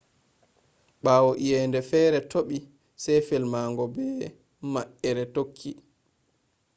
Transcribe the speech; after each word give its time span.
bawo 1.05 1.31
eyende 1.45 1.79
fere 1.89 2.17
topi 2.31 2.57
se 3.03 3.13
felmango 3.27 3.83
be 3.95 4.05
ma’ehre 4.71 5.23
tokki 5.35 5.71